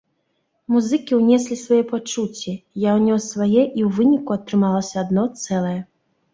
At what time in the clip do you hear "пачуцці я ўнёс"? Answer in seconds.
1.91-3.29